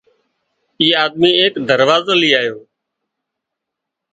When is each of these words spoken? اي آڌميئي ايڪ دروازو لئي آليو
اي 0.79 0.87
آڌميئي 1.03 1.35
ايڪ 1.41 1.53
دروازو 1.69 2.13
لئي 2.21 2.31
آليو 2.39 2.59